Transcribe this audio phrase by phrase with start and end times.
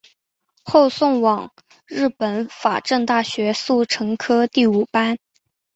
[0.63, 1.51] 后送往
[1.85, 5.15] 日本法政大学速成科第五班。